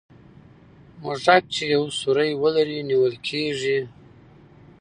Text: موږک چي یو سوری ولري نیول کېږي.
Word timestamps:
موږک 1.01 1.43
چي 1.53 1.63
یو 1.75 1.83
سوری 1.99 2.31
ولري 2.41 2.79
نیول 2.89 3.15
کېږي. 3.27 3.79